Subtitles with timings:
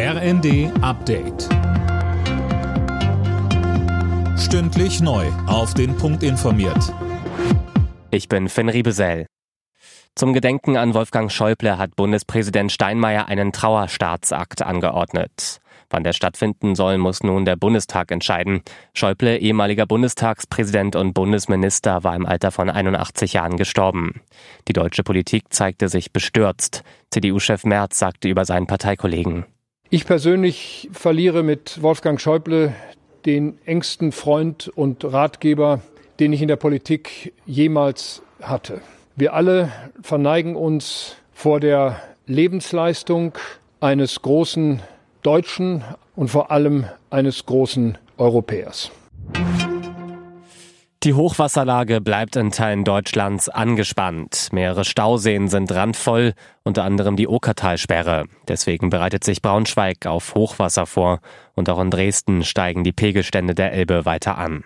[0.00, 1.48] RND Update.
[4.38, 5.26] Stündlich neu.
[5.48, 6.94] Auf den Punkt informiert.
[8.12, 9.26] Ich bin Finn Riebesell.
[10.14, 15.58] Zum Gedenken an Wolfgang Schäuble hat Bundespräsident Steinmeier einen Trauerstaatsakt angeordnet.
[15.90, 18.62] Wann der stattfinden soll, muss nun der Bundestag entscheiden.
[18.94, 24.20] Schäuble, ehemaliger Bundestagspräsident und Bundesminister, war im Alter von 81 Jahren gestorben.
[24.68, 26.84] Die deutsche Politik zeigte sich bestürzt.
[27.10, 29.44] CDU-Chef Merz sagte über seinen Parteikollegen.
[29.90, 32.74] Ich persönlich verliere mit Wolfgang Schäuble
[33.24, 35.80] den engsten Freund und Ratgeber,
[36.20, 38.82] den ich in der Politik jemals hatte.
[39.16, 43.32] Wir alle verneigen uns vor der Lebensleistung
[43.80, 44.82] eines großen
[45.22, 45.82] Deutschen
[46.14, 48.90] und vor allem eines großen Europäers.
[51.04, 54.48] Die Hochwasserlage bleibt in Teilen Deutschlands angespannt.
[54.50, 56.34] Mehrere Stauseen sind randvoll,
[56.64, 58.24] unter anderem die Okertalsperre.
[58.48, 61.20] Deswegen bereitet sich Braunschweig auf Hochwasser vor
[61.54, 64.64] und auch in Dresden steigen die Pegelstände der Elbe weiter an.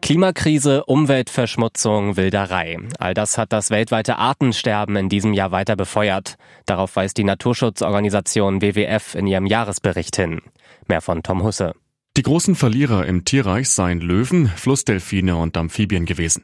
[0.00, 2.76] Klimakrise, Umweltverschmutzung, Wilderei.
[2.98, 6.34] All das hat das weltweite Artensterben in diesem Jahr weiter befeuert.
[6.66, 10.40] Darauf weist die Naturschutzorganisation WWF in ihrem Jahresbericht hin.
[10.88, 11.72] Mehr von Tom Husse.
[12.18, 16.42] Die großen Verlierer im Tierreich seien Löwen, Flussdelfine und Amphibien gewesen.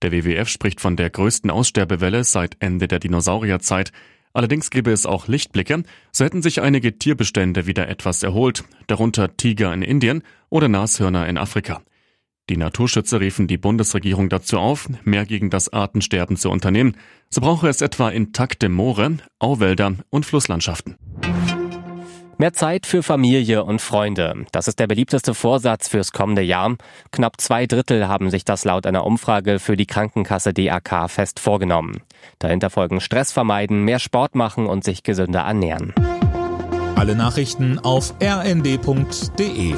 [0.00, 3.90] Der WWF spricht von der größten Aussterbewelle seit Ende der Dinosaurierzeit.
[4.32, 9.74] Allerdings gäbe es auch Lichtblicke, so hätten sich einige Tierbestände wieder etwas erholt, darunter Tiger
[9.74, 11.82] in Indien oder Nashörner in Afrika.
[12.48, 16.96] Die Naturschützer riefen die Bundesregierung dazu auf, mehr gegen das Artensterben zu unternehmen.
[17.28, 20.96] So brauche es etwa intakte Moore, Auwälder und Flusslandschaften.
[22.40, 24.46] Mehr Zeit für Familie und Freunde.
[24.52, 26.76] Das ist der beliebteste Vorsatz fürs kommende Jahr.
[27.10, 32.00] Knapp zwei Drittel haben sich das laut einer Umfrage für die Krankenkasse DAK fest vorgenommen.
[32.38, 35.92] Dahinter folgen Stress vermeiden, mehr Sport machen und sich gesünder ernähren.
[36.94, 39.74] Alle Nachrichten auf rnd.de